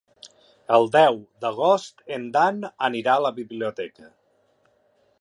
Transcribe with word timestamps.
El 0.77 0.89
deu 0.95 1.19
d'agost 1.45 2.03
en 2.17 2.27
Dan 2.39 2.59
anirà 2.91 3.17
a 3.21 3.25
la 3.29 3.35
biblioteca. 3.39 4.13